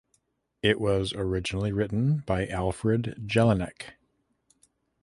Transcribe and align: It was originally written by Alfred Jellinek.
It 0.63 0.81
was 0.81 1.13
originally 1.13 1.71
written 1.71 2.23
by 2.25 2.47
Alfred 2.47 3.21
Jellinek. 3.27 3.97